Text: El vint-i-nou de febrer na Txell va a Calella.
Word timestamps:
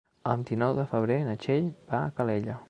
El 0.29 0.31
vint-i-nou 0.37 0.73
de 0.79 0.85
febrer 0.95 1.19
na 1.27 1.37
Txell 1.45 1.69
va 1.93 2.01
a 2.09 2.13
Calella. 2.21 2.59